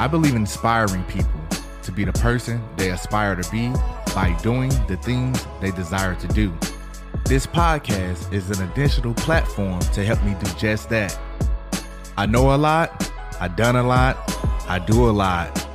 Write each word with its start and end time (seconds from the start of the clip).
I 0.00 0.06
believe 0.06 0.34
in 0.34 0.42
inspiring 0.42 1.02
people 1.04 1.40
to 1.82 1.90
be 1.90 2.04
the 2.04 2.12
person 2.12 2.62
they 2.76 2.90
aspire 2.90 3.34
to 3.34 3.50
be 3.50 3.72
by 4.14 4.38
doing 4.42 4.70
the 4.86 4.96
things 4.96 5.44
they 5.60 5.72
desire 5.72 6.14
to 6.14 6.28
do. 6.28 6.56
This 7.24 7.46
podcast 7.46 8.32
is 8.32 8.48
an 8.50 8.70
additional 8.70 9.12
platform 9.14 9.80
to 9.80 10.04
help 10.04 10.22
me 10.22 10.36
do 10.42 10.50
just 10.52 10.88
that. 10.90 11.18
I 12.16 12.26
know 12.26 12.54
a 12.54 12.56
lot, 12.56 13.12
I 13.40 13.48
done 13.48 13.74
a 13.74 13.82
lot, 13.82 14.16
I 14.68 14.78
do 14.78 15.08
a 15.08 15.10
lot. 15.10 15.66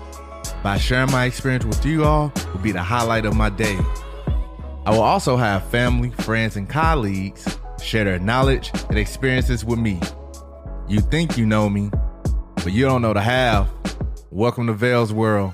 By 0.63 0.77
sharing 0.77 1.11
my 1.11 1.25
experience 1.25 1.65
with 1.65 1.85
you 1.85 2.05
all 2.05 2.31
will 2.53 2.61
be 2.61 2.71
the 2.71 2.81
highlight 2.81 3.25
of 3.25 3.35
my 3.35 3.49
day. 3.49 3.77
I 4.85 4.91
will 4.91 5.01
also 5.01 5.35
have 5.35 5.67
family, 5.69 6.11
friends, 6.11 6.55
and 6.55 6.69
colleagues 6.69 7.57
share 7.81 8.05
their 8.05 8.19
knowledge 8.19 8.71
and 8.87 8.97
experiences 8.97 9.65
with 9.65 9.79
me. 9.79 9.99
You 10.87 11.01
think 11.01 11.37
you 11.37 11.45
know 11.45 11.69
me, 11.69 11.91
but 12.55 12.71
you 12.71 12.85
don't 12.85 13.01
know 13.01 13.13
the 13.13 13.21
half. 13.21 13.69
Welcome 14.35 14.65
to 14.65 14.73
Vell's 14.73 15.13
World. 15.13 15.53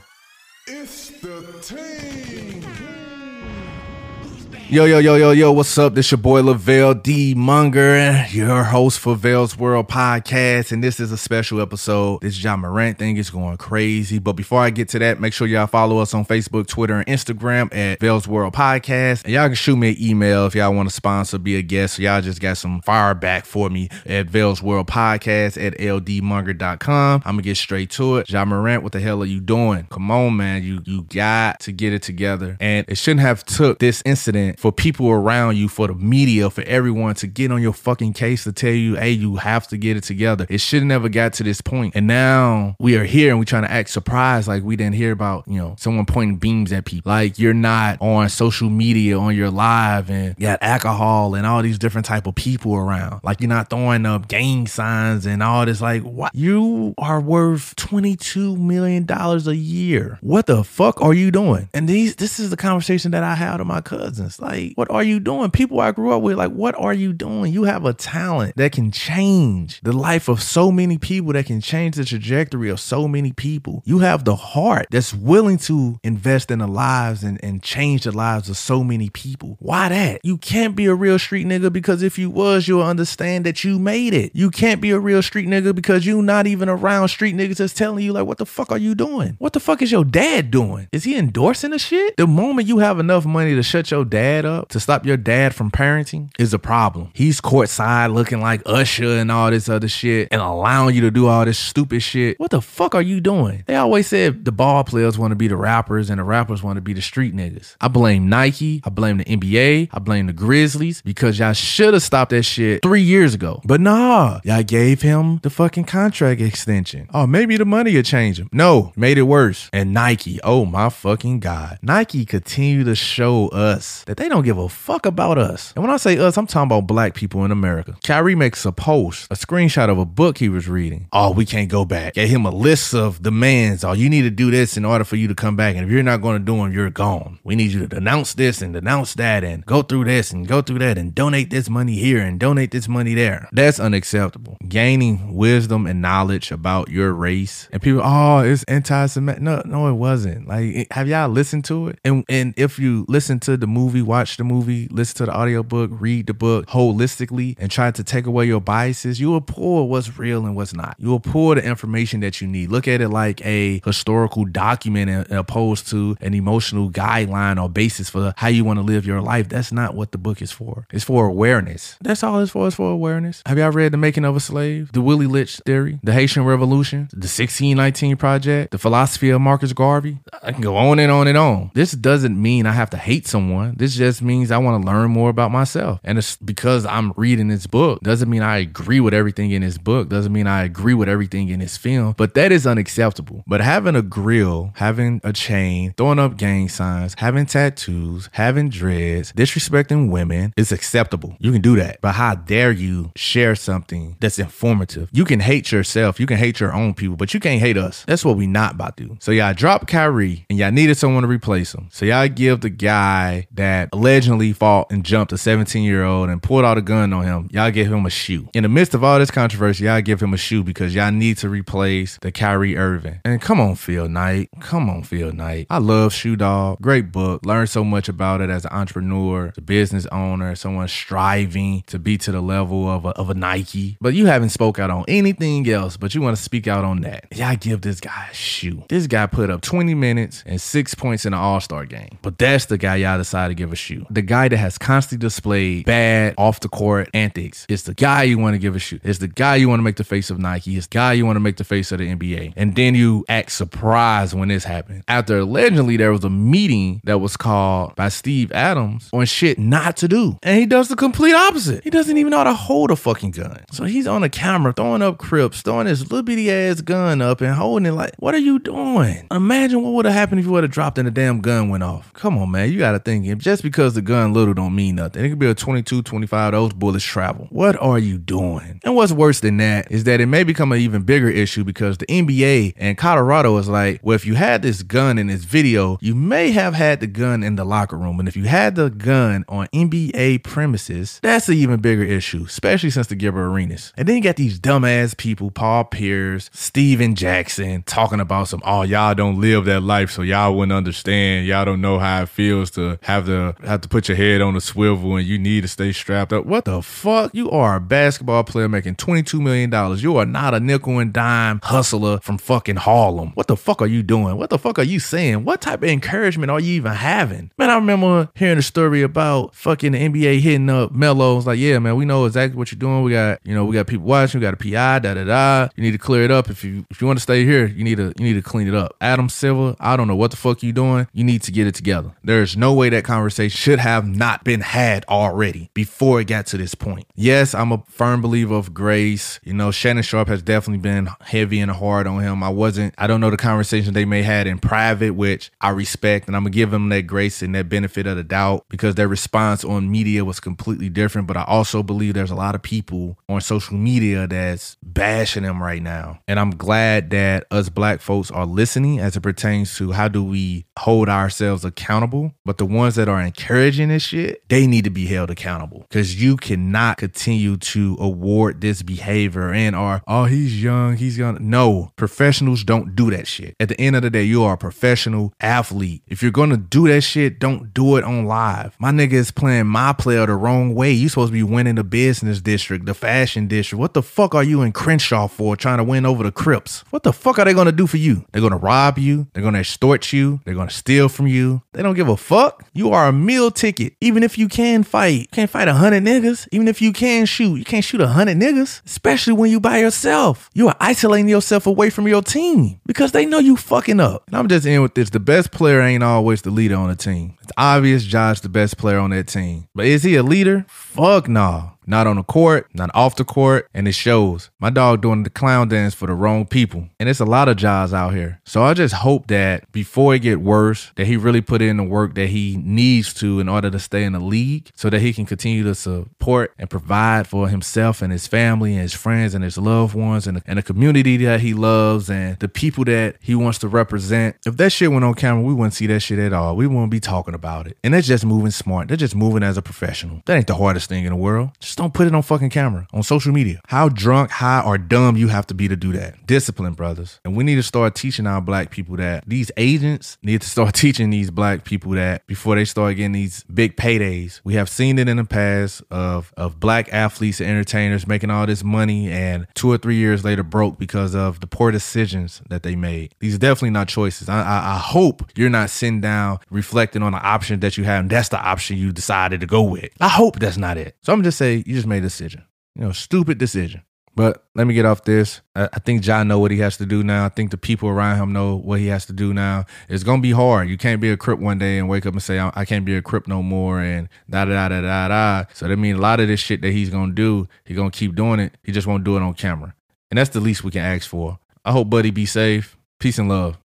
Yo, 4.71 4.85
yo, 4.85 4.99
yo, 4.99 5.15
yo, 5.15 5.31
yo, 5.31 5.51
what's 5.51 5.75
up? 5.79 5.95
This 5.95 6.11
your 6.11 6.19
boy 6.19 6.43
Lavelle 6.43 6.93
D. 6.93 7.33
Monger, 7.33 8.31
your 8.31 8.63
host 8.63 8.99
for 8.99 9.15
Vell's 9.15 9.57
World 9.57 9.87
Podcast, 9.87 10.71
and 10.71 10.83
this 10.83 10.99
is 10.99 11.11
a 11.11 11.17
special 11.17 11.59
episode. 11.59 12.21
This 12.21 12.43
Ja 12.43 12.55
Morant 12.55 12.99
thing 12.99 13.17
is 13.17 13.31
going 13.31 13.57
crazy. 13.57 14.19
But 14.19 14.33
before 14.33 14.61
I 14.61 14.69
get 14.69 14.87
to 14.89 14.99
that, 14.99 15.19
make 15.19 15.33
sure 15.33 15.47
y'all 15.47 15.65
follow 15.65 15.97
us 15.97 16.13
on 16.13 16.23
Facebook, 16.23 16.67
Twitter, 16.67 16.99
and 16.99 17.07
Instagram 17.07 17.75
at 17.75 17.99
Vell's 17.99 18.27
World 18.27 18.53
Podcast. 18.53 19.23
And 19.23 19.33
y'all 19.33 19.47
can 19.47 19.55
shoot 19.55 19.75
me 19.75 19.89
an 19.89 19.95
email 19.99 20.45
if 20.45 20.53
y'all 20.53 20.71
want 20.75 20.87
to 20.87 20.93
sponsor, 20.93 21.39
be 21.39 21.55
a 21.55 21.63
guest. 21.63 21.95
So 21.95 22.03
y'all 22.03 22.21
just 22.21 22.39
got 22.39 22.57
some 22.57 22.81
fire 22.81 23.15
back 23.15 23.45
for 23.45 23.71
me 23.71 23.89
at 24.05 24.27
Vell's 24.27 24.61
World 24.61 24.85
Podcast 24.85 25.59
at 25.59 25.79
ldmonger.com. 25.79 27.23
I'm 27.25 27.33
gonna 27.33 27.41
get 27.41 27.57
straight 27.57 27.89
to 27.91 28.17
it. 28.17 28.29
Ja 28.29 28.45
Morant, 28.45 28.83
what 28.83 28.91
the 28.91 28.99
hell 28.99 29.23
are 29.23 29.25
you 29.25 29.39
doing? 29.39 29.87
Come 29.89 30.11
on, 30.11 30.37
man. 30.37 30.61
You 30.61 30.81
you 30.85 31.07
got 31.09 31.59
to 31.61 31.71
get 31.71 31.91
it 31.91 32.03
together. 32.03 32.55
And 32.59 32.85
it 32.87 32.99
shouldn't 32.99 33.21
have 33.21 33.43
took 33.43 33.79
this 33.79 34.03
incident 34.05 34.58
for 34.59 34.73
people 34.73 35.09
around 35.09 35.55
you, 35.55 35.69
for 35.69 35.87
the 35.87 35.93
media, 35.93 36.49
for 36.49 36.63
everyone 36.63 37.15
to 37.15 37.27
get 37.27 37.49
on 37.49 37.61
your 37.61 37.71
fucking 37.71 38.11
case 38.11 38.43
to 38.43 38.51
tell 38.51 38.73
you, 38.73 38.95
hey, 38.95 39.11
you 39.11 39.37
have 39.37 39.65
to 39.69 39.77
get 39.77 39.95
it 39.95 40.03
together. 40.03 40.45
It 40.49 40.57
should 40.57 40.79
have 40.79 40.87
never 40.87 41.07
got 41.07 41.31
to 41.33 41.43
this 41.43 41.61
point. 41.61 41.95
And 41.95 42.07
now 42.07 42.75
we 42.77 42.97
are 42.97 43.05
here 43.05 43.29
and 43.29 43.39
we 43.39 43.45
trying 43.45 43.63
to 43.63 43.71
act 43.71 43.89
surprised 43.89 44.49
like 44.49 44.61
we 44.63 44.75
didn't 44.75 44.95
hear 44.95 45.13
about, 45.13 45.45
you 45.47 45.57
know, 45.57 45.77
someone 45.79 46.05
pointing 46.05 46.35
beams 46.35 46.73
at 46.73 46.83
people. 46.83 47.09
Like 47.09 47.39
you're 47.39 47.53
not 47.53 48.01
on 48.01 48.27
social 48.27 48.69
media 48.69 49.17
on 49.17 49.33
your 49.33 49.49
live 49.49 50.09
and 50.09 50.35
you 50.37 50.47
got 50.47 50.61
alcohol 50.61 51.35
and 51.35 51.47
all 51.47 51.61
these 51.61 51.79
different 51.79 52.05
type 52.05 52.27
of 52.27 52.35
people 52.35 52.75
around. 52.75 53.21
Like 53.23 53.39
you're 53.39 53.47
not 53.47 53.69
throwing 53.69 54.05
up 54.05 54.27
gang 54.27 54.67
signs 54.67 55.25
and 55.25 55.41
all 55.41 55.65
this. 55.65 55.79
Like 55.79 56.03
what? 56.03 56.35
You 56.35 56.95
are 56.97 57.21
worth 57.21 57.77
$22 57.77 58.57
million 58.59 59.09
a 59.09 59.53
year. 59.53 60.17
What 60.19 60.47
the 60.47 60.65
fuck 60.65 61.01
are 61.01 61.13
you 61.13 61.31
doing? 61.31 61.69
And 61.73 61.87
these 61.87 62.17
this 62.17 62.41
is 62.41 62.49
the 62.49 62.57
conversation 62.57 63.11
that 63.11 63.23
I 63.23 63.35
had 63.35 63.59
with 63.59 63.67
my 63.67 63.79
cousins. 63.79 64.41
Like, 64.41 64.48
what 64.75 64.89
are 64.89 65.03
you 65.03 65.19
doing? 65.19 65.51
People 65.51 65.79
I 65.79 65.91
grew 65.91 66.13
up 66.13 66.21
with, 66.21 66.37
like, 66.37 66.51
what 66.51 66.75
are 66.75 66.93
you 66.93 67.13
doing? 67.13 67.53
You 67.53 67.63
have 67.63 67.85
a 67.85 67.93
talent 67.93 68.55
that 68.57 68.71
can 68.71 68.91
change 68.91 69.81
the 69.81 69.91
life 69.91 70.27
of 70.27 70.41
so 70.41 70.71
many 70.71 70.97
people, 70.97 71.33
that 71.33 71.45
can 71.45 71.61
change 71.61 71.95
the 71.95 72.05
trajectory 72.05 72.69
of 72.69 72.79
so 72.79 73.07
many 73.07 73.31
people. 73.31 73.83
You 73.85 73.99
have 73.99 74.25
the 74.25 74.35
heart 74.35 74.87
that's 74.91 75.13
willing 75.13 75.57
to 75.59 75.99
invest 76.03 76.51
in 76.51 76.59
the 76.59 76.67
lives 76.67 77.23
and, 77.23 77.39
and 77.43 77.61
change 77.61 78.03
the 78.03 78.11
lives 78.11 78.49
of 78.49 78.57
so 78.57 78.83
many 78.83 79.09
people. 79.09 79.57
Why 79.59 79.89
that? 79.89 80.21
You 80.23 80.37
can't 80.37 80.75
be 80.75 80.85
a 80.85 80.95
real 80.95 81.19
street 81.19 81.47
nigga 81.47 81.71
because 81.71 82.03
if 82.03 82.17
you 82.17 82.29
was, 82.29 82.67
you'll 82.67 82.83
understand 82.83 83.45
that 83.45 83.63
you 83.63 83.79
made 83.79 84.13
it. 84.13 84.31
You 84.33 84.51
can't 84.51 84.81
be 84.81 84.91
a 84.91 84.99
real 84.99 85.21
street 85.21 85.47
nigga 85.47 85.73
because 85.75 86.05
you 86.05 86.21
not 86.21 86.47
even 86.47 86.69
around 86.69 87.09
street 87.09 87.35
niggas 87.35 87.57
that's 87.57 87.73
telling 87.73 88.03
you, 88.03 88.13
like, 88.13 88.25
what 88.25 88.37
the 88.37 88.45
fuck 88.45 88.71
are 88.71 88.77
you 88.77 88.95
doing? 88.95 89.35
What 89.39 89.53
the 89.53 89.59
fuck 89.59 89.81
is 89.81 89.91
your 89.91 90.05
dad 90.05 90.51
doing? 90.51 90.87
Is 90.91 91.03
he 91.03 91.17
endorsing 91.17 91.71
the 91.71 91.79
shit? 91.79 92.17
The 92.17 92.27
moment 92.27 92.67
you 92.67 92.79
have 92.79 92.99
enough 92.99 93.25
money 93.25 93.55
to 93.55 93.63
shut 93.63 93.91
your 93.91 94.05
dad 94.05 94.38
up, 94.45 94.69
to 94.69 94.79
stop 94.79 95.05
your 95.05 95.17
dad 95.17 95.53
from 95.53 95.71
parenting, 95.71 96.31
is 96.39 96.53
a 96.53 96.59
problem. 96.59 97.11
He's 97.13 97.41
courtside 97.41 98.13
looking 98.13 98.41
like 98.41 98.61
Usher 98.65 99.17
and 99.17 99.31
all 99.31 99.51
this 99.51 99.69
other 99.69 99.87
shit 99.87 100.27
and 100.31 100.41
allowing 100.41 100.95
you 100.95 101.01
to 101.01 101.11
do 101.11 101.27
all 101.27 101.45
this 101.45 101.59
stupid 101.59 102.01
shit. 102.01 102.39
What 102.39 102.51
the 102.51 102.61
fuck 102.61 102.95
are 102.95 103.01
you 103.01 103.19
doing? 103.21 103.63
They 103.67 103.75
always 103.75 104.07
said 104.07 104.45
the 104.45 104.51
ball 104.51 104.83
players 104.83 105.17
want 105.17 105.31
to 105.31 105.35
be 105.35 105.47
the 105.47 105.57
rappers 105.57 106.09
and 106.09 106.19
the 106.19 106.23
rappers 106.23 106.63
want 106.63 106.77
to 106.77 106.81
be 106.81 106.93
the 106.93 107.01
street 107.01 107.35
niggas. 107.35 107.75
I 107.81 107.87
blame 107.87 108.29
Nike. 108.29 108.81
I 108.83 108.89
blame 108.89 109.17
the 109.17 109.25
NBA. 109.25 109.89
I 109.91 109.99
blame 109.99 110.27
the 110.27 110.33
Grizzlies 110.33 111.01
because 111.01 111.39
y'all 111.39 111.53
should 111.53 111.93
have 111.93 112.03
stopped 112.03 112.31
that 112.31 112.43
shit 112.43 112.81
three 112.81 113.01
years 113.01 113.33
ago. 113.33 113.61
But 113.65 113.81
nah, 113.81 114.39
y'all 114.43 114.63
gave 114.63 115.01
him 115.01 115.39
the 115.43 115.49
fucking 115.49 115.85
contract 115.85 116.41
extension. 116.41 117.09
Oh, 117.13 117.27
maybe 117.27 117.57
the 117.57 117.65
money 117.65 117.95
will 117.95 118.03
change 118.03 118.39
him. 118.39 118.49
No, 118.53 118.93
made 118.95 119.17
it 119.17 119.23
worse. 119.23 119.69
And 119.73 119.93
Nike, 119.93 120.39
oh 120.43 120.65
my 120.65 120.89
fucking 120.89 121.39
God. 121.39 121.79
Nike 121.81 122.25
continue 122.25 122.83
to 122.83 122.95
show 122.95 123.49
us 123.49 124.03
that 124.05 124.17
they 124.17 124.28
don't 124.29 124.45
give 124.45 124.57
a 124.57 124.69
fuck 124.69 125.05
about 125.05 125.37
us. 125.37 125.73
And 125.75 125.83
when 125.83 125.93
I 125.93 125.97
say 125.97 126.17
us, 126.17 126.37
I'm 126.37 126.47
talking 126.47 126.67
about 126.67 126.87
black 126.87 127.15
people 127.15 127.43
in 127.45 127.51
America. 127.51 127.97
Kyrie 128.03 128.35
makes 128.35 128.65
a 128.65 128.71
post, 128.71 129.27
a 129.31 129.35
screenshot 129.35 129.89
of 129.89 129.97
a 129.97 130.05
book 130.05 130.37
he 130.37 130.49
was 130.49 130.67
reading. 130.67 131.07
Oh, 131.11 131.31
we 131.31 131.45
can't 131.45 131.69
go 131.69 131.85
back. 131.85 132.13
Gave 132.13 132.29
him 132.29 132.45
a 132.45 132.51
list 132.51 132.93
of 132.93 133.21
demands. 133.21 133.83
Oh, 133.83 133.93
you 133.93 134.09
need 134.09 134.23
to 134.23 134.29
do 134.29 134.51
this 134.51 134.77
in 134.77 134.85
order 134.85 135.03
for 135.03 135.15
you 135.15 135.27
to 135.27 135.35
come 135.35 135.55
back. 135.55 135.75
And 135.75 135.85
if 135.85 135.91
you're 135.91 136.03
not 136.03 136.21
going 136.21 136.39
to 136.39 136.45
do 136.45 136.57
them, 136.57 136.71
you're 136.71 136.89
gone. 136.89 137.39
We 137.43 137.55
need 137.55 137.71
you 137.71 137.79
to 137.79 137.87
denounce 137.87 138.33
this 138.33 138.61
and 138.61 138.73
denounce 138.73 139.13
that 139.15 139.43
and 139.43 139.65
go 139.65 139.81
through 139.81 140.05
this 140.05 140.31
and 140.31 140.47
go 140.47 140.61
through 140.61 140.79
that 140.79 140.97
and 140.97 141.13
donate 141.13 141.49
this 141.49 141.69
money 141.69 141.95
here 141.95 142.19
and 142.19 142.39
donate 142.39 142.71
this 142.71 142.87
money 142.87 143.13
there. 143.13 143.49
That's 143.51 143.79
unacceptable. 143.79 144.57
Gaining 144.67 145.35
wisdom 145.35 145.87
and 145.87 146.01
knowledge 146.01 146.51
about 146.51 146.89
your 146.89 147.13
race 147.13 147.67
and 147.71 147.81
people, 147.81 148.01
oh, 148.03 148.39
it's 148.39 148.63
anti-Semitic. 148.63 149.41
No, 149.41 149.61
no, 149.65 149.87
it 149.87 149.93
wasn't. 149.93 150.47
Like, 150.47 150.87
have 150.91 151.07
y'all 151.07 151.29
listened 151.29 151.65
to 151.65 151.89
it? 151.89 151.99
And 152.03 152.23
and 152.29 152.53
if 152.57 152.79
you 152.79 153.05
listen 153.07 153.39
to 153.41 153.57
the 153.57 153.67
movie, 153.67 154.01
watch 154.19 154.35
the 154.35 154.43
movie, 154.43 154.89
listen 154.91 155.15
to 155.15 155.25
the 155.27 155.33
audiobook, 155.33 155.89
read 155.93 156.27
the 156.27 156.33
book 156.33 156.65
holistically, 156.67 157.55
and 157.57 157.71
try 157.71 157.89
to 157.89 158.03
take 158.03 158.25
away 158.25 158.45
your 158.45 158.59
biases, 158.59 159.17
you 159.17 159.31
will 159.31 159.39
pull 159.39 159.87
what's 159.87 160.19
real 160.19 160.45
and 160.45 160.57
what's 160.57 160.73
not. 160.73 160.97
You 160.99 161.07
will 161.07 161.21
pull 161.21 161.55
the 161.55 161.63
information 161.63 162.19
that 162.19 162.41
you 162.41 162.47
need. 162.47 162.69
Look 162.69 162.85
at 162.85 162.99
it 162.99 163.07
like 163.07 163.45
a 163.45 163.79
historical 163.85 164.43
document 164.43 165.31
opposed 165.31 165.87
to 165.91 166.17
an 166.19 166.33
emotional 166.33 166.89
guideline 166.89 167.61
or 167.61 167.69
basis 167.69 168.09
for 168.09 168.33
how 168.35 168.49
you 168.49 168.65
want 168.65 168.77
to 168.77 168.83
live 168.83 169.05
your 169.05 169.21
life. 169.21 169.47
That's 169.47 169.71
not 169.71 169.95
what 169.95 170.11
the 170.11 170.17
book 170.17 170.41
is 170.41 170.51
for. 170.51 170.85
It's 170.91 171.05
for 171.05 171.25
awareness. 171.25 171.95
That's 172.01 172.21
all 172.21 172.41
it's 172.41 172.51
for. 172.51 172.67
It's 172.67 172.75
for 172.75 172.91
awareness. 172.91 173.41
Have 173.45 173.57
y'all 173.57 173.71
read 173.71 173.93
The 173.93 173.97
Making 173.97 174.25
of 174.25 174.35
a 174.35 174.41
Slave? 174.41 174.91
The 174.91 175.01
Willie 175.01 175.27
Lynch 175.27 175.61
Theory? 175.65 175.99
The 176.03 176.11
Haitian 176.11 176.43
Revolution? 176.43 177.07
The 177.11 177.29
1619 177.29 178.17
Project? 178.17 178.71
The 178.71 178.77
Philosophy 178.77 179.29
of 179.29 179.39
Marcus 179.39 179.71
Garvey? 179.71 180.19
I 180.43 180.51
can 180.51 180.61
go 180.61 180.75
on 180.75 180.99
and 180.99 181.09
on 181.09 181.29
and 181.29 181.37
on. 181.37 181.71
This 181.73 181.93
doesn't 181.93 182.39
mean 182.41 182.65
I 182.65 182.73
have 182.73 182.89
to 182.89 182.97
hate 182.97 183.25
someone. 183.27 183.75
This 183.77 183.95
just 183.99 184.21
means 184.21 184.49
I 184.49 184.57
want 184.57 184.81
to 184.81 184.87
learn 184.87 185.11
more 185.11 185.29
about 185.29 185.51
myself. 185.51 185.99
And 186.03 186.17
it's 186.17 186.37
because 186.37 186.85
I'm 186.85 187.13
reading 187.15 187.49
this 187.49 187.67
book. 187.67 188.01
Doesn't 188.01 188.29
mean 188.29 188.41
I 188.41 188.57
agree 188.57 188.99
with 188.99 189.13
everything 189.13 189.51
in 189.51 189.61
this 189.61 189.77
book. 189.77 190.09
Doesn't 190.09 190.33
mean 190.33 190.47
I 190.47 190.63
agree 190.63 190.93
with 190.95 191.07
everything 191.07 191.49
in 191.49 191.59
this 191.59 191.77
film. 191.77 192.15
But 192.17 192.33
that 192.33 192.51
is 192.51 192.65
unacceptable. 192.65 193.43
But 193.45 193.61
having 193.61 193.95
a 193.95 194.01
grill, 194.01 194.71
having 194.75 195.21
a 195.23 195.33
chain, 195.33 195.93
throwing 195.97 196.17
up 196.17 196.37
gang 196.37 196.69
signs, 196.69 197.13
having 197.17 197.45
tattoos, 197.45 198.29
having 198.31 198.69
dreads, 198.69 199.33
disrespecting 199.33 200.09
women 200.09 200.53
is 200.57 200.71
acceptable. 200.71 201.35
You 201.39 201.51
can 201.51 201.61
do 201.61 201.75
that. 201.75 201.99
But 202.01 202.13
how 202.13 202.35
dare 202.35 202.71
you 202.71 203.11
share 203.15 203.55
something 203.55 204.15
that's 204.19 204.39
informative? 204.39 205.09
You 205.11 205.25
can 205.25 205.41
hate 205.41 205.71
yourself. 205.71 206.19
You 206.19 206.25
can 206.25 206.37
hate 206.37 206.59
your 206.59 206.73
own 206.73 206.93
people, 206.93 207.17
but 207.17 207.33
you 207.33 207.39
can't 207.39 207.59
hate 207.59 207.77
us. 207.77 208.05
That's 208.07 208.23
what 208.23 208.37
we 208.37 208.47
not 208.47 208.75
about 208.75 208.97
to 208.97 209.05
do. 209.07 209.17
So 209.19 209.31
y'all 209.31 209.53
drop 209.53 209.87
Kyrie 209.87 210.45
and 210.49 210.57
y'all 210.57 210.71
needed 210.71 210.95
someone 210.95 211.23
to 211.23 211.27
replace 211.27 211.73
him. 211.73 211.89
So 211.91 212.05
y'all 212.05 212.27
give 212.29 212.61
the 212.61 212.69
guy 212.69 213.47
that 213.51 213.88
allegedly 213.93 214.53
fought 214.53 214.91
and 214.91 215.03
jumped 215.03 215.33
a 215.33 215.37
17 215.37 215.83
year 215.83 216.03
old 216.03 216.29
and 216.29 216.41
pulled 216.41 216.65
out 216.65 216.77
a 216.77 216.81
gun 216.81 217.13
on 217.13 217.23
him, 217.23 217.49
y'all 217.51 217.71
give 217.71 217.87
him 217.87 218.05
a 218.05 218.09
shoe. 218.09 218.49
In 218.53 218.63
the 218.63 218.69
midst 218.69 218.93
of 218.93 219.03
all 219.03 219.19
this 219.19 219.31
controversy, 219.31 219.85
y'all 219.85 220.01
give 220.01 220.21
him 220.21 220.33
a 220.33 220.37
shoe 220.37 220.63
because 220.63 220.93
y'all 220.95 221.11
need 221.11 221.37
to 221.39 221.49
replace 221.49 222.17
the 222.21 222.31
Kyrie 222.31 222.77
Irving. 222.77 223.21
And 223.25 223.41
come 223.41 223.59
on, 223.59 223.75
Phil 223.75 224.07
Knight. 224.07 224.49
Come 224.59 224.89
on, 224.89 225.03
Phil 225.03 225.31
Knight. 225.31 225.67
I 225.69 225.77
love 225.79 226.13
Shoe 226.13 226.35
Dog. 226.35 226.79
Great 226.81 227.11
book. 227.11 227.45
Learned 227.45 227.69
so 227.69 227.83
much 227.83 228.09
about 228.09 228.41
it 228.41 228.49
as 228.49 228.65
an 228.65 228.71
entrepreneur, 228.71 229.53
a 229.55 229.61
business 229.61 230.05
owner, 230.07 230.55
someone 230.55 230.87
striving 230.87 231.83
to 231.87 231.99
be 231.99 232.17
to 232.19 232.31
the 232.31 232.41
level 232.41 232.89
of 232.89 233.05
a, 233.05 233.09
of 233.09 233.29
a 233.29 233.33
Nike. 233.33 233.97
But 234.01 234.13
you 234.13 234.25
haven't 234.25 234.49
spoke 234.49 234.79
out 234.79 234.89
on 234.89 235.05
anything 235.07 235.69
else, 235.69 235.97
but 235.97 236.15
you 236.15 236.21
want 236.21 236.37
to 236.37 236.41
speak 236.41 236.67
out 236.67 236.83
on 236.83 237.01
that. 237.01 237.25
Y'all 237.35 237.55
give 237.55 237.81
this 237.81 237.99
guy 237.99 238.29
a 238.31 238.33
shoe. 238.33 238.83
This 238.89 239.07
guy 239.07 239.25
put 239.27 239.49
up 239.49 239.61
20 239.61 239.93
minutes 239.93 240.43
and 240.45 240.59
six 240.61 240.93
points 240.93 241.25
in 241.25 241.33
an 241.33 241.39
all-star 241.39 241.85
game. 241.85 242.17
But 242.21 242.37
that's 242.37 242.65
the 242.65 242.77
guy 242.77 242.97
y'all 242.97 243.17
decided 243.17 243.49
to 243.49 243.55
give 243.55 243.71
a 243.71 243.75
shoe. 243.79 244.05
The 244.09 244.21
guy 244.21 244.47
that 244.47 244.57
has 244.57 244.77
constantly 244.77 245.25
displayed 245.25 245.85
bad 245.85 246.35
off 246.37 246.59
the 246.59 246.69
court 246.69 247.09
antics 247.13 247.65
is 247.69 247.83
the 247.83 247.93
guy 247.93 248.23
you 248.23 248.37
want 248.37 248.53
to 248.53 248.59
give 248.59 248.75
a 248.75 248.79
shoe. 248.79 248.99
It's 249.03 249.19
the 249.19 249.27
guy 249.27 249.55
you 249.55 249.69
want 249.69 249.79
to 249.79 249.83
make 249.83 249.95
the 249.95 250.03
face 250.03 250.29
of 250.29 250.39
Nike. 250.39 250.77
It's 250.77 250.87
the 250.87 250.95
guy 250.95 251.13
you 251.13 251.25
want 251.25 251.37
to 251.37 251.41
make 251.41 251.57
the 251.57 251.63
face 251.63 251.91
of 251.91 251.99
the 251.99 252.13
NBA. 252.13 252.53
And 252.55 252.75
then 252.75 252.95
you 252.95 253.25
act 253.29 253.51
surprised 253.51 254.33
when 254.33 254.49
this 254.49 254.63
happened. 254.63 255.03
After 255.07 255.39
allegedly 255.39 255.97
there 255.97 256.11
was 256.11 256.23
a 256.23 256.29
meeting 256.29 257.01
that 257.05 257.19
was 257.19 257.37
called 257.37 257.95
by 257.95 258.09
Steve 258.09 258.51
Adams 258.51 259.09
on 259.13 259.25
shit 259.25 259.57
not 259.57 259.97
to 259.97 260.07
do. 260.07 260.37
And 260.43 260.59
he 260.59 260.65
does 260.65 260.89
the 260.89 260.95
complete 260.95 261.33
opposite. 261.33 261.83
He 261.83 261.89
doesn't 261.89 262.17
even 262.17 262.31
know 262.31 262.37
how 262.37 262.43
to 262.45 262.53
hold 262.53 262.91
a 262.91 262.95
fucking 262.95 263.31
gun. 263.31 263.63
So 263.71 263.85
he's 263.85 264.07
on 264.07 264.21
the 264.21 264.29
camera 264.29 264.73
throwing 264.73 265.01
up 265.01 265.17
crips, 265.17 265.61
throwing 265.61 265.87
his 265.87 266.03
little 266.03 266.23
bitty 266.23 266.51
ass 266.51 266.81
gun 266.81 267.21
up 267.21 267.41
and 267.41 267.53
holding 267.53 267.85
it 267.85 267.91
like, 267.93 268.13
what 268.17 268.33
are 268.33 268.39
you 268.39 268.59
doing? 268.59 269.27
Imagine 269.31 269.81
what 269.81 269.93
would 269.93 270.05
have 270.05 270.13
happened 270.13 270.39
if 270.39 270.45
you 270.45 270.51
would 270.51 270.63
have 270.63 270.71
dropped 270.71 270.97
and 270.97 271.07
the 271.07 271.11
damn 271.11 271.41
gun 271.41 271.69
went 271.69 271.83
off. 271.83 272.11
Come 272.13 272.37
on, 272.37 272.51
man. 272.51 272.71
You 272.71 272.79
got 272.79 272.91
to 272.91 272.99
think. 272.99 273.19
Just 273.37 273.63
because 273.63 273.68
the 273.71 274.01
gun 274.01 274.33
little 274.33 274.53
don't 274.53 274.75
mean 274.75 274.95
nothing. 274.95 275.23
It 275.23 275.29
could 275.29 275.39
be 275.39 275.47
a 275.47 275.55
22, 275.55 276.01
25, 276.01 276.51
those 276.51 276.73
bullets 276.73 277.05
travel. 277.05 277.47
What 277.49 277.75
are 277.81 277.99
you 277.99 278.17
doing? 278.17 278.79
And 278.83 278.95
what's 278.95 279.11
worse 279.11 279.39
than 279.39 279.57
that 279.57 279.91
is 279.91 280.03
that 280.05 280.21
it 280.21 280.25
may 280.27 280.43
become 280.43 280.71
an 280.71 280.79
even 280.79 281.03
bigger 281.03 281.29
issue 281.29 281.63
because 281.63 281.97
the 281.97 282.05
NBA 282.07 282.73
and 282.77 282.97
Colorado 282.97 283.57
is 283.57 283.67
like, 283.69 283.99
well, 284.03 284.15
if 284.15 284.25
you 284.25 284.35
had 284.35 284.61
this 284.61 284.83
gun 284.83 285.17
in 285.17 285.27
this 285.27 285.43
video, 285.43 285.97
you 286.01 286.15
may 286.15 286.51
have 286.51 286.73
had 286.73 286.99
the 286.99 287.07
gun 287.07 287.43
in 287.43 287.55
the 287.55 287.65
locker 287.65 287.97
room. 287.97 288.19
And 288.19 288.27
if 288.27 288.35
you 288.35 288.43
had 288.45 288.75
the 288.75 288.89
gun 288.89 289.45
on 289.47 289.67
NBA 289.67 290.43
premises, 290.43 291.19
that's 291.21 291.49
an 291.49 291.55
even 291.55 291.79
bigger 291.79 292.03
issue, 292.03 292.45
especially 292.45 292.89
since 292.89 293.07
the 293.07 293.15
Gilbert 293.15 293.47
Arenas. 293.47 293.93
And 293.97 294.07
then 294.07 294.15
you 294.15 294.21
got 294.21 294.35
these 294.35 294.59
dumbass 294.59 295.15
people, 295.15 295.51
Paul 295.51 295.85
Pierce, 295.85 296.49
Stephen 296.53 297.15
Jackson, 297.15 297.83
talking 297.83 298.19
about 298.19 298.47
some, 298.47 298.61
oh, 298.65 298.83
y'all 298.83 299.15
don't 299.15 299.39
live 299.39 299.65
that 299.65 299.81
life, 299.81 300.11
so 300.11 300.21
y'all 300.21 300.55
wouldn't 300.55 300.75
understand. 300.75 301.45
Y'all 301.45 301.65
don't 301.65 301.81
know 301.81 301.99
how 301.99 302.23
it 302.23 302.29
feels 302.29 302.71
to 302.71 302.99
have 303.03 303.25
to 303.25 303.55
have 303.63 303.81
to 303.81 303.89
put 303.89 304.07
your 304.07 304.17
head 304.17 304.41
on 304.41 304.55
a 304.55 304.61
swivel 304.61 305.15
and 305.15 305.27
you 305.27 305.37
need 305.37 305.61
to 305.61 305.67
stay 305.67 305.91
strapped 305.91 306.31
up. 306.31 306.45
What 306.45 306.65
the 306.65 306.81
fuck? 306.81 307.33
You 307.33 307.49
are 307.51 307.75
a 307.75 307.79
basketball 307.79 308.43
player 308.43 308.69
making 308.69 308.95
$22 308.95 309.39
million. 309.39 309.97
You 309.99 310.17
are 310.17 310.25
not 310.25 310.53
a 310.53 310.59
nickel 310.59 310.99
and 310.99 311.11
dime 311.11 311.59
hustler 311.63 312.19
from 312.19 312.37
fucking 312.37 312.77
Harlem. 312.77 313.31
What 313.33 313.47
the 313.47 313.57
fuck 313.57 313.81
are 313.81 313.87
you 313.87 314.03
doing? 314.03 314.37
What 314.37 314.49
the 314.49 314.57
fuck 314.57 314.79
are 314.79 314.83
you 314.83 314.99
saying? 314.99 315.45
What 315.45 315.61
type 315.61 315.83
of 315.83 315.89
encouragement 315.89 316.51
are 316.51 316.59
you 316.59 316.73
even 316.73 316.93
having? 316.93 317.51
Man, 317.57 317.69
I 317.69 317.75
remember 317.75 318.29
hearing 318.35 318.57
a 318.57 318.61
story 318.61 319.01
about 319.01 319.53
fucking 319.55 319.91
the 319.91 319.99
NBA 319.99 320.39
hitting 320.39 320.69
up 320.69 320.91
Melo. 320.91 321.37
It's 321.37 321.47
like, 321.47 321.59
yeah, 321.59 321.79
man, 321.79 321.95
we 321.95 322.05
know 322.05 322.25
exactly 322.25 322.57
what 322.57 322.71
you're 322.71 322.79
doing. 322.79 323.03
We 323.03 323.11
got, 323.11 323.39
you 323.43 323.53
know, 323.53 323.65
we 323.65 323.75
got 323.75 323.87
people 323.87 324.05
watching. 324.05 324.39
We 324.39 324.45
got 324.45 324.53
a 324.53 324.57
PI, 324.57 324.99
da 324.99 325.13
da 325.13 325.23
da. 325.23 325.69
You 325.75 325.83
need 325.83 325.91
to 325.91 325.97
clear 325.97 326.23
it 326.23 326.31
up. 326.31 326.49
If 326.49 326.63
you 326.63 326.85
if 326.89 327.01
you 327.01 327.07
want 327.07 327.19
to 327.19 327.23
stay 327.23 327.43
here, 327.43 327.65
you 327.65 327.83
need 327.83 327.97
to 327.97 328.13
you 328.17 328.23
need 328.23 328.33
to 328.33 328.41
clean 328.41 328.67
it 328.67 328.75
up. 328.75 328.95
Adam 329.01 329.29
Silver, 329.29 329.75
I 329.79 329.97
don't 329.97 330.07
know 330.07 330.15
what 330.15 330.31
the 330.31 330.37
fuck 330.37 330.63
you 330.63 330.71
doing. 330.71 331.07
You 331.13 331.23
need 331.23 331.41
to 331.43 331.51
get 331.51 331.67
it 331.67 331.75
together. 331.75 332.11
There's 332.23 332.55
no 332.55 332.73
way 332.73 332.89
that 332.89 333.03
conversation 333.03 333.48
should 333.49 333.79
have 333.79 334.07
not 334.07 334.43
been 334.43 334.61
had 334.61 335.05
already 335.09 335.69
before 335.73 336.21
it 336.21 336.25
got 336.25 336.45
to 336.47 336.57
this 336.57 336.75
point. 336.75 337.07
Yes, 337.15 337.53
I'm 337.53 337.71
a 337.71 337.83
firm 337.87 338.21
believer 338.21 338.55
of 338.55 338.73
grace. 338.73 339.39
You 339.43 339.53
know, 339.53 339.71
Shannon 339.71 340.03
Sharpe 340.03 340.27
has 340.27 340.41
definitely 340.41 340.81
been 340.81 341.09
heavy 341.21 341.59
and 341.59 341.71
hard 341.71 342.07
on 342.07 342.21
him. 342.21 342.43
I 342.43 342.49
wasn't, 342.49 342.93
I 342.97 343.07
don't 343.07 343.21
know 343.21 343.29
the 343.29 343.37
conversation 343.37 343.93
they 343.93 344.05
may 344.05 344.21
had 344.21 344.47
in 344.47 344.59
private, 344.59 345.15
which 345.15 345.51
I 345.61 345.69
respect, 345.69 346.27
and 346.27 346.35
I'm 346.35 346.43
gonna 346.43 346.51
give 346.51 346.71
them 346.71 346.89
that 346.89 347.03
grace 347.03 347.41
and 347.41 347.53
that 347.55 347.69
benefit 347.69 348.07
of 348.07 348.17
the 348.17 348.23
doubt 348.23 348.65
because 348.69 348.95
their 348.95 349.07
response 349.07 349.63
on 349.63 349.91
media 349.91 350.23
was 350.25 350.39
completely 350.39 350.89
different. 350.89 351.27
But 351.27 351.37
I 351.37 351.43
also 351.43 351.83
believe 351.83 352.13
there's 352.13 352.31
a 352.31 352.35
lot 352.35 352.55
of 352.55 352.61
people 352.61 353.17
on 353.27 353.41
social 353.41 353.77
media 353.77 354.27
that's 354.27 354.77
bashing 354.81 355.43
him 355.43 355.61
right 355.61 355.81
now. 355.81 356.19
And 356.27 356.39
I'm 356.39 356.51
glad 356.51 357.09
that 357.11 357.45
us 357.51 357.69
black 357.69 358.01
folks 358.01 358.31
are 358.31 358.45
listening 358.45 358.99
as 358.99 359.15
it 359.15 359.21
pertains 359.21 359.75
to 359.77 359.91
how 359.91 360.07
do 360.07 360.23
we 360.23 360.65
hold 360.77 361.09
ourselves 361.09 361.65
accountable. 361.65 362.33
But 362.45 362.57
the 362.57 362.65
ones 362.65 362.95
that 362.95 363.09
are 363.09 363.21
encouraging 363.39 363.89
this 363.89 364.03
shit, 364.03 364.47
they 364.49 364.67
need 364.67 364.83
to 364.83 364.89
be 364.89 365.05
held 365.05 365.29
accountable 365.29 365.85
because 365.89 366.21
you 366.21 366.35
cannot 366.35 366.97
continue 366.97 367.55
to 367.57 367.95
award 367.99 368.61
this 368.61 368.81
behavior 368.81 369.53
and 369.53 369.75
are, 369.75 370.01
oh, 370.07 370.25
he's 370.25 370.61
young, 370.61 370.97
he's 370.97 371.17
gonna. 371.17 371.39
No, 371.39 371.91
professionals 371.95 372.63
don't 372.63 372.95
do 372.95 373.09
that 373.11 373.27
shit. 373.27 373.55
At 373.59 373.69
the 373.69 373.79
end 373.79 373.95
of 373.95 374.01
the 374.01 374.09
day, 374.09 374.23
you 374.23 374.43
are 374.43 374.53
a 374.53 374.57
professional 374.57 375.33
athlete. 375.39 376.03
If 376.07 376.21
you're 376.21 376.31
gonna 376.31 376.57
do 376.57 376.87
that 376.87 377.01
shit, 377.01 377.39
don't 377.39 377.73
do 377.73 377.95
it 377.95 378.03
on 378.03 378.25
live. 378.25 378.75
My 378.79 378.91
nigga 378.91 379.13
is 379.13 379.31
playing 379.31 379.67
my 379.67 379.93
player 379.93 380.25
the 380.25 380.35
wrong 380.35 380.75
way. 380.75 380.91
You 380.91 381.07
supposed 381.09 381.29
to 381.29 381.33
be 381.33 381.43
winning 381.43 381.75
the 381.75 381.83
business 381.83 382.41
district, 382.41 382.85
the 382.85 382.93
fashion 382.93 383.47
district. 383.47 383.79
What 383.79 383.93
the 383.93 384.03
fuck 384.03 384.35
are 384.35 384.43
you 384.43 384.61
in 384.61 384.73
Crenshaw 384.73 385.27
for 385.27 385.55
trying 385.55 385.77
to 385.77 385.83
win 385.83 386.05
over 386.05 386.23
the 386.23 386.31
Crips? 386.31 386.83
What 386.89 387.03
the 387.03 387.13
fuck 387.13 387.39
are 387.39 387.45
they 387.45 387.53
gonna 387.53 387.71
do 387.71 387.87
for 387.87 387.97
you? 387.97 388.25
They're 388.31 388.41
gonna 388.41 388.57
rob 388.57 388.97
you, 388.97 389.27
they're 389.33 389.43
gonna 389.43 389.59
extort 389.59 390.11
you, 390.11 390.41
they're 390.43 390.55
gonna 390.55 390.69
steal 390.69 391.07
from 391.07 391.27
you. 391.27 391.61
They 391.73 391.81
don't 391.81 391.95
give 391.95 392.09
a 392.09 392.17
fuck. 392.17 392.65
You 392.73 392.91
are 392.91 393.07
a 393.07 393.13
meal 393.29 393.51
ticket. 393.51 393.93
Even 394.01 394.23
if 394.23 394.39
you 394.39 394.47
can 394.47 394.81
fight, 394.81 395.21
you 395.21 395.27
can't 395.27 395.51
fight 395.51 395.67
a 395.67 395.73
hundred 395.75 396.03
niggas. 396.03 396.47
Even 396.51 396.67
if 396.67 396.81
you 396.81 396.91
can 396.91 397.27
shoot, 397.27 397.57
you 397.57 397.63
can't 397.63 397.83
shoot 397.83 398.01
a 398.01 398.07
hundred 398.07 398.37
niggas. 398.37 398.83
Especially 398.87 399.33
when 399.33 399.51
you 399.51 399.59
by 399.59 399.77
yourself. 399.77 400.49
You 400.55 400.67
are 400.67 400.75
isolating 400.79 401.29
yourself 401.29 401.67
away 401.67 401.91
from 401.91 402.07
your 402.07 402.23
team 402.23 402.79
because 402.87 403.11
they 403.11 403.27
know 403.27 403.37
you 403.37 403.55
fucking 403.55 403.99
up. 403.99 404.23
And 404.25 404.35
I'm 404.35 404.47
just 404.47 404.65
in 404.65 404.81
with 404.81 404.95
this. 404.95 405.11
The 405.11 405.19
best 405.19 405.51
player 405.51 405.79
ain't 405.79 406.03
always 406.03 406.41
the 406.41 406.49
leader 406.49 406.75
on 406.75 406.89
a 406.89 406.95
team. 406.95 407.37
It's 407.49 407.55
obvious 407.57 408.03
Ja's 408.03 408.41
the 408.41 408.47
best 408.49 408.77
player 408.77 408.99
on 408.99 409.09
that 409.09 409.27
team. 409.27 409.67
But 409.73 409.87
is 409.87 410.03
he 410.03 410.15
a 410.15 410.21
leader? 410.21 410.67
Fuck 410.67 411.27
no. 411.27 411.71
Not 411.87 412.05
on 412.05 412.17
the 412.17 412.23
court, 412.23 412.67
not 412.75 412.91
off 412.93 413.15
the 413.15 413.25
court, 413.25 413.67
and 413.73 413.87
it 413.87 413.93
shows. 413.93 414.51
My 414.59 414.69
dog 414.69 415.01
doing 415.01 415.23
the 415.23 415.31
clown 415.31 415.69
dance 415.69 415.95
for 415.95 416.05
the 416.05 416.13
wrong 416.13 416.45
people. 416.45 416.87
And 416.99 417.09
it's 417.09 417.19
a 417.19 417.25
lot 417.25 417.49
of 417.49 417.57
jobs 417.57 417.95
out 417.95 418.13
here. 418.13 418.39
So 418.45 418.61
I 418.61 418.75
just 418.75 418.93
hope 418.93 419.25
that 419.27 419.71
before 419.71 420.13
it 420.13 420.19
get 420.19 420.39
worse, 420.39 420.91
that 420.97 421.07
he 421.07 421.17
really 421.17 421.41
put 421.41 421.63
in 421.63 421.77
the 421.77 421.83
work 421.83 422.13
that 422.13 422.27
he 422.27 422.57
needs 422.57 423.11
to 423.15 423.39
in 423.39 423.49
order 423.49 423.71
to 423.71 423.79
stay 423.79 424.03
in 424.03 424.13
the 424.13 424.19
league 424.19 424.69
so 424.75 424.91
that 424.91 424.99
he 424.99 425.11
can 425.13 425.25
continue 425.25 425.63
to 425.63 425.73
support 425.73 426.53
and 426.59 426.69
provide 426.69 427.25
for 427.25 427.49
himself 427.49 428.03
and 428.03 428.11
his 428.11 428.27
family 428.27 428.73
and 428.73 428.83
his 428.83 428.93
friends 428.93 429.33
and 429.33 429.43
his 429.43 429.57
loved 429.57 429.95
ones 429.95 430.27
and, 430.27 430.43
and 430.45 430.59
the 430.59 430.63
community 430.63 431.17
that 431.17 431.39
he 431.39 431.55
loves 431.55 432.07
and 432.07 432.37
the 432.37 432.47
people 432.47 432.85
that 432.85 433.15
he 433.19 433.33
wants 433.33 433.57
to 433.57 433.67
represent. 433.67 434.35
If 434.45 434.57
that 434.57 434.71
shit 434.71 434.91
went 434.91 435.05
on 435.05 435.15
camera, 435.15 435.41
we 435.41 435.55
wouldn't 435.55 435.73
see 435.73 435.87
that 435.87 436.01
shit 436.01 436.19
at 436.19 436.33
all. 436.33 436.55
We 436.55 436.67
wouldn't 436.67 436.91
be 436.91 436.99
talking 436.99 437.33
about 437.39 437.67
it. 437.67 437.77
And 437.83 437.93
that's 437.93 438.05
just 438.05 438.25
moving 438.25 438.51
smart. 438.51 438.89
They're 438.89 438.97
just 438.97 439.15
moving 439.15 439.43
as 439.43 439.57
a 439.57 439.61
professional. 439.61 440.21
That 440.25 440.35
ain't 440.35 440.47
the 440.47 440.55
hardest 440.55 440.89
thing 440.89 441.05
in 441.05 441.11
the 441.11 441.15
world. 441.15 441.51
Just 441.59 441.77
don't 441.77 441.93
put 441.93 442.05
it 442.05 442.13
on 442.13 442.21
fucking 442.21 442.49
camera 442.49 442.85
on 442.93 443.01
social 443.03 443.31
media. 443.31 443.61
How 443.67 443.87
drunk, 443.87 444.31
high, 444.31 444.61
or 444.61 444.77
dumb 444.77 445.15
you 445.15 445.29
have 445.29 445.47
to 445.47 445.53
be 445.53 445.67
to 445.69 445.77
do 445.77 445.93
that. 445.93 446.27
Discipline, 446.27 446.73
brothers. 446.73 447.19
And 447.23 447.35
we 447.35 447.45
need 447.45 447.55
to 447.55 447.63
start 447.63 447.95
teaching 447.95 448.27
our 448.27 448.41
black 448.41 448.71
people 448.71 448.97
that. 448.97 449.23
These 449.25 449.51
agents 449.55 450.17
need 450.21 450.41
to 450.41 450.49
start 450.49 450.73
teaching 450.83 451.09
these 451.09 451.31
black 451.31 451.63
people 451.63 451.91
that 451.93 452.27
before 452.27 452.55
they 452.55 452.65
start 452.65 452.97
getting 452.97 453.13
these 453.13 453.43
big 453.43 453.77
paydays. 453.77 454.41
We 454.43 454.55
have 454.55 454.69
seen 454.69 454.99
it 454.99 455.07
in 455.07 455.17
the 455.17 455.23
past 455.23 455.81
of 455.89 456.33
of 456.35 456.59
black 456.59 456.91
athletes 456.93 457.39
and 457.39 457.49
entertainers 457.49 458.07
making 458.07 458.29
all 458.29 458.45
this 458.45 458.63
money 458.63 459.09
and 459.11 459.47
two 459.53 459.71
or 459.71 459.77
three 459.77 459.95
years 459.95 460.23
later 460.25 460.43
broke 460.43 460.77
because 460.77 461.15
of 461.15 461.39
the 461.39 461.47
poor 461.47 461.71
decisions 461.71 462.41
that 462.49 462.63
they 462.63 462.75
made. 462.75 463.13
These 463.19 463.35
are 463.35 463.39
definitely 463.39 463.71
not 463.71 463.87
choices. 463.87 464.29
I, 464.29 464.41
I, 464.41 464.75
I 464.75 464.77
hope 464.77 465.31
you're 465.35 465.49
not 465.49 465.69
sitting 465.69 466.01
down 466.01 466.39
reflecting 466.49 467.03
on 467.03 467.13
the 467.13 467.25
option 467.29 467.59
that 467.61 467.77
you 467.77 467.83
have 467.83 468.01
and 468.01 468.09
that's 468.09 468.29
the 468.29 468.39
option 468.39 468.77
you 468.77 468.91
decided 468.91 469.41
to 469.41 469.47
go 469.47 469.61
with. 469.63 469.89
I 469.99 470.09
hope 470.09 470.39
that's 470.39 470.57
not 470.57 470.77
it. 470.77 470.95
So 471.01 471.13
I'm 471.13 471.23
just 471.23 471.37
saying 471.37 471.63
you 471.65 471.75
just 471.75 471.87
made 471.87 471.99
a 471.99 472.01
decision. 472.01 472.43
You 472.75 472.83
know, 472.85 472.91
stupid 472.91 473.37
decision. 473.37 473.83
But 474.15 474.43
let 474.53 474.67
me 474.67 474.73
get 474.73 474.85
off 474.85 475.03
this. 475.05 475.39
I, 475.55 475.79
think 475.79 476.05
Ja 476.05 476.23
know 476.23 476.39
what 476.39 476.51
he 476.51 476.57
has 476.57 476.75
to 476.77 476.85
do 476.85 477.03
now. 477.03 477.25
I 477.25 477.29
think 477.29 477.51
the 477.51 477.57
people 477.57 477.87
around 477.87 478.17
him 478.17 478.33
know 478.33 478.55
what 478.55 478.79
he 478.79 478.87
has 478.87 479.05
to 479.05 479.13
do 479.13 479.33
now. 479.33 479.65
It's 479.87 480.03
gonna 480.03 480.21
be 480.21 480.31
hard. 480.31 480.67
You 480.67 480.77
can't 480.77 480.99
be 480.99 481.09
a 481.09 481.15
crip 481.15 481.39
one 481.39 481.57
day 481.57 481.77
and 481.77 481.87
wake 481.87 482.05
up 482.05 482.13
and 482.13 482.21
say 482.21 482.37
I, 482.37 482.65
can't 482.65 482.83
be 482.83 482.95
a 482.95 483.01
crip 483.01 483.29
no 483.29 483.41
more 483.41 483.79
and 483.79 484.09
da 484.29 484.43
da 484.43 484.67
da 484.67 484.81
da 484.81 485.07
da. 485.07 485.45
So 485.53 485.69
that 485.69 485.77
means 485.77 485.97
a 485.97 486.01
lot 486.01 486.19
of 486.19 486.27
this 486.27 486.41
shit 486.41 486.61
that 486.63 486.71
he's 486.71 486.89
gonna 486.89 487.13
do, 487.13 487.47
he's 487.63 487.77
gonna 487.77 487.91
keep 487.91 488.13
doing 488.15 488.41
it. 488.41 488.57
He 488.63 488.73
just 488.73 488.87
won't 488.87 489.05
do 489.05 489.15
it 489.15 489.21
on 489.21 489.35
camera, 489.35 489.73
and 490.11 490.17
that's 490.17 490.31
the 490.31 490.41
least 490.41 490.65
we 490.65 490.71
can 490.71 490.83
ask 490.83 491.07
for. 491.07 491.39
I 491.63 491.71
hope 491.71 491.89
Buddy 491.89 492.11
be 492.11 492.25
safe. 492.25 492.77
Peace 492.99 493.19
and 493.19 493.29
love. 493.29 493.57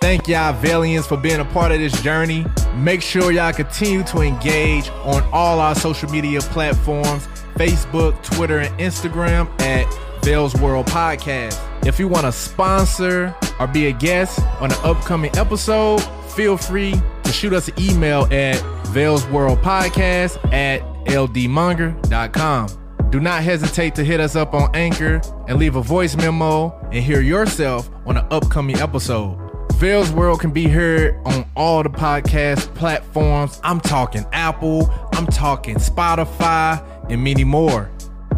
Thank 0.00 0.28
y'all, 0.28 0.54
Valiants, 0.54 1.06
for 1.06 1.18
being 1.18 1.40
a 1.40 1.44
part 1.44 1.72
of 1.72 1.78
this 1.78 2.00
journey. 2.02 2.46
Make 2.76 3.02
sure 3.02 3.30
y'all 3.32 3.52
continue 3.52 4.02
to 4.04 4.20
engage 4.20 4.88
on 5.04 5.22
all 5.30 5.60
our 5.60 5.74
social 5.74 6.08
media 6.08 6.40
platforms 6.40 7.26
Facebook, 7.56 8.22
Twitter, 8.22 8.60
and 8.60 8.78
Instagram 8.78 9.46
at 9.60 9.86
Vell's 10.24 10.54
World 10.54 10.86
Podcast. 10.86 11.60
If 11.86 11.98
you 11.98 12.08
want 12.08 12.24
to 12.24 12.32
sponsor 12.32 13.34
or 13.58 13.66
be 13.66 13.88
a 13.88 13.92
guest 13.92 14.40
on 14.60 14.72
an 14.72 14.78
upcoming 14.82 15.36
episode, 15.36 16.02
feel 16.30 16.56
free 16.56 16.94
to 17.24 17.32
shoot 17.32 17.52
us 17.52 17.68
an 17.68 17.74
email 17.78 18.26
at 18.32 18.56
Vell's 18.86 19.26
World 19.26 19.58
Podcast 19.58 20.42
at 20.50 20.80
ldmonger.com. 21.04 22.68
Do 23.10 23.20
not 23.20 23.42
hesitate 23.42 23.94
to 23.96 24.04
hit 24.04 24.20
us 24.20 24.36
up 24.36 24.54
on 24.54 24.74
Anchor 24.74 25.20
and 25.48 25.58
leave 25.58 25.76
a 25.76 25.82
voice 25.82 26.16
memo 26.16 26.70
and 26.84 27.04
hear 27.04 27.20
yourself 27.20 27.90
on 28.06 28.16
an 28.16 28.26
upcoming 28.30 28.78
episode. 28.78 29.36
Vell's 29.80 30.12
World 30.12 30.40
can 30.40 30.50
be 30.50 30.68
heard 30.68 31.14
on 31.24 31.46
all 31.56 31.82
the 31.82 31.88
podcast 31.88 32.74
platforms. 32.74 33.58
I'm 33.64 33.80
talking 33.80 34.26
Apple, 34.30 34.90
I'm 35.14 35.26
talking 35.26 35.76
Spotify, 35.76 36.84
and 37.10 37.24
many 37.24 37.44
more. 37.44 37.90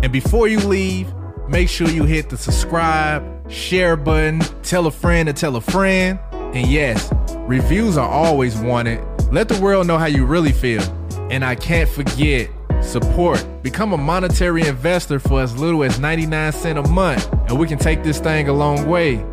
And 0.05 0.13
before 0.13 0.47
you 0.47 0.61
leave, 0.61 1.13
make 1.49 1.69
sure 1.69 1.89
you 1.89 2.05
hit 2.05 2.31
the 2.31 2.37
subscribe, 2.37 3.51
share 3.51 3.97
button, 3.97 4.39
tell 4.63 4.87
a 4.87 4.93
friend 4.93 5.27
to 5.27 5.33
tell 5.33 5.57
a 5.57 5.61
friend. 5.61 6.21
And 6.31 6.69
yes, 6.69 7.13
reviews 7.39 7.99
are 7.99 8.09
always 8.09 8.57
wanted. 8.57 9.05
Let 9.33 9.49
the 9.49 9.61
world 9.61 9.89
know 9.89 9.99
how 9.99 10.07
you 10.07 10.25
really 10.25 10.53
feel. 10.53 10.83
And 11.29 11.45
I 11.45 11.57
can't 11.57 11.91
forget 11.91 12.51
support. 12.85 13.45
Become 13.65 13.93
a 13.95 13.99
monetary 13.99 14.65
investor 14.69 15.19
for 15.19 15.43
as 15.43 15.59
little 15.59 15.83
as 15.83 15.99
99 15.99 16.53
cents 16.53 16.89
a 16.89 16.93
month, 16.93 17.29
and 17.49 17.59
we 17.59 17.67
can 17.67 17.81
take 17.81 18.05
this 18.05 18.21
thing 18.21 18.49
a 18.49 18.53
long 18.53 18.87
way. 18.87 19.27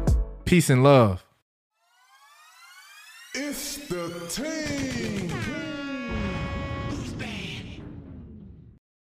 Peace 0.44 0.72
and 0.72 0.84
love. 0.84 1.29
It's 3.42 3.78
the 3.88 4.10
team. 4.28 4.59